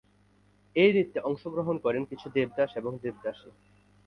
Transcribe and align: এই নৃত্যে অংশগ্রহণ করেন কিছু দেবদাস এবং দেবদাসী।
এই 0.75 0.89
নৃত্যে 0.93 1.19
অংশগ্রহণ 1.21 1.75
করেন 1.79 2.03
কিছু 2.05 2.27
দেবদাস 2.29 2.71
এবং 2.75 2.91
দেবদাসী। 3.03 3.49